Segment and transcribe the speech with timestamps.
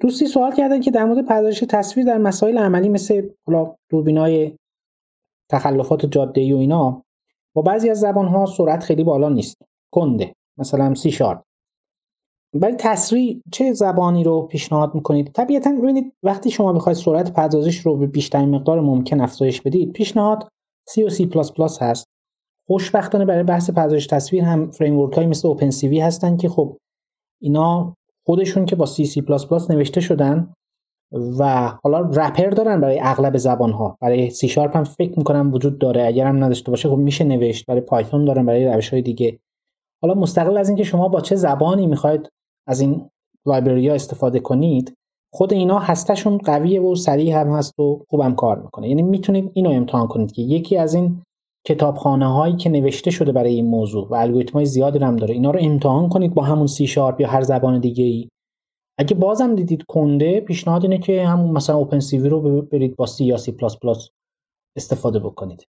[0.00, 3.28] دوستی سوال کردن که در مورد پردازش تصویر در مسائل عملی مثل
[3.90, 4.56] دوربینای
[5.50, 7.02] تخلفات جاده ای و اینا
[7.54, 9.56] با بعضی از زبان ها سرعت خیلی بالا نیست.
[9.92, 11.42] کنده مثلا سی شارپ
[12.54, 17.96] برای تسریع چه زبانی رو پیشنهاد می‌کنید؟ طبیعتا ببینید وقتی شما می‌خواید سرعت پردازش رو
[17.96, 20.48] به بیشترین مقدار ممکن افزایش بدید پیشنهاد
[20.88, 22.06] سی و پلاس هست.
[22.66, 26.76] خوشبختانه برای بحث پردازش تصویر هم framework های مثل OpenCV هستن که خب
[27.40, 27.94] اینا
[28.28, 30.52] خودشون که با سی سی پلاس پلاس نوشته شدن
[31.38, 35.78] و حالا wrapper دارن برای اغلب زبان ها برای سی شارپ هم فکر می‌کنم وجود
[35.78, 36.06] داره.
[36.06, 37.66] اگر هم نداشته باشه خب میشه نوشت.
[37.66, 39.38] برای Python دارن برای روش های دیگه.
[40.02, 42.28] حالا مستقل از اینکه شما با چه زبانی می‌خواید
[42.66, 43.10] از این
[43.46, 44.94] library ها استفاده کنید
[45.32, 48.88] خود اینا هستشون قویه و سریع هم هست و خوبم کار می‌کنه.
[48.88, 51.22] یعنی می‌تونید اینو امتحان کنید که یکی از این
[51.64, 55.34] کتابخانه هایی که نوشته شده برای این موضوع و الگوریتم های زیادی هم داره.
[55.34, 58.28] اینا رو امتحان کنید با همون سی شارپ یا هر زبان دیگه ای
[58.98, 63.36] اگه بازم دیدید کنده پیشنهاد اینه که همون مثلا OpenCV رو برید با سی یا
[63.36, 64.08] سی پلاس پلاس
[64.76, 65.64] استفاده بکنید.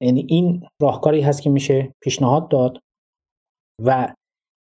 [0.00, 2.78] یعنی این راهکاری هست که میشه پیشنهاد داد
[3.84, 4.14] و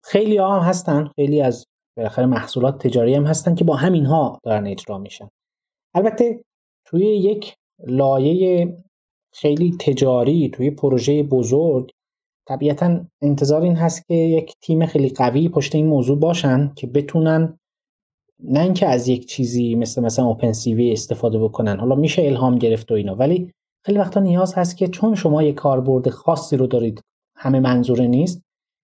[0.04, 1.66] خیلی ها هم هستن خیلی از
[1.98, 5.30] بالاخره محصولات تجاری هم هستن که با همین ها دارن اجرا میشن.
[5.96, 6.44] البته
[6.86, 7.56] توی یک
[7.88, 8.78] لایه
[9.38, 11.92] خیلی تجاری توی پروژه بزرگ.
[12.48, 17.60] طبیعتا انتظار این هست که یک تیم خیلی قوی پشت این موضوع باشن که بتونن
[18.44, 21.80] نه اینکه از یک چیزی مثل مثلا اوپن سی استفاده بکنن.
[21.80, 23.52] حالا میشه الهام گرفت و اینا ولی
[23.86, 27.02] خیلی وقتا نیاز هست که چون شما یک کاربرد خاصی رو دارید
[27.36, 28.42] همه منظوره نیست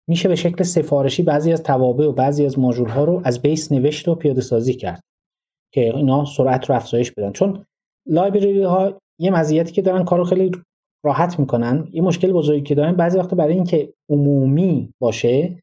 [0.09, 3.73] میشه به شکل سفارشی بعضی از توابع و بعضی از ماژول ها رو از بیس
[3.73, 5.01] نوشت و پیاده سازی کرد
[5.73, 7.33] که اینا سرعت رو افزایش بدن.
[7.33, 7.65] چون
[8.07, 10.51] لایبرری ها یه مزیتی که دارن کارو خیلی
[11.05, 11.89] راحت می‌کنن.
[11.93, 15.63] یه مشکل بزرگی که دارن بعضی وقتا برای اینکه عمومی باشه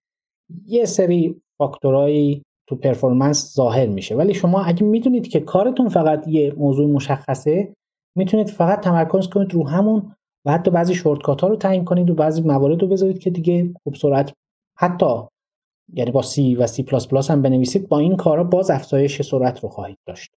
[0.65, 4.15] یه سری فاکتورایی تو performance ظاهر میشه.
[4.15, 7.73] ولی شما اگه می‌دونید که کارتون فقط یه موضوع مشخصه
[8.17, 12.13] می‌تونید فقط تمرکز کنید رو همون و حتی بعضی shortcut ها رو تعیین کنید و
[12.15, 14.33] بعضی موارد رو بذارید که دیگه خوب سرعت
[14.77, 15.15] حتی
[15.93, 19.59] یعنی با سی و سی پلاس پلاس هم بنویسید با این کارا باز افزایش سرعت
[19.59, 20.31] رو خواهید داشت.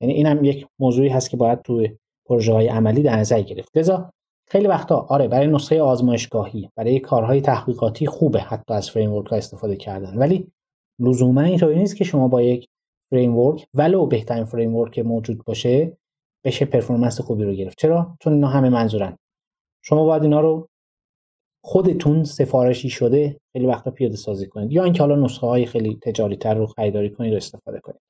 [0.00, 1.86] یعنی این یک موضوعی هست که باید تو
[2.28, 3.76] پروژه های عملی در نظر گرفت.
[3.76, 4.12] لذا
[4.48, 9.76] خیلی وقتا آره برای نسخه آزمایشگاهی برای کارهای تحقیقاتی خوبه حتی از framework ها استفاده
[9.76, 10.16] کردن.
[10.18, 10.52] ولی
[10.98, 12.68] لزوما اینطوری نیست که شما با یک
[13.10, 14.70] فریم ورک ولو بهترین فریم
[15.04, 15.96] موجود باشه
[16.44, 17.78] بشه پرفورمنس خوبی رو گرفت.
[17.78, 19.18] چرا؟ چون اینا همه منظورن.
[19.82, 20.68] شما باید اینا رو
[21.64, 24.72] خودتون سفارشی شده خیلی وقتا پیاده سازی کنید.
[24.72, 28.05] یا اینکه حالا نسخه های خیلی تجاری تر رو خریداری کنید و استفاده کنید.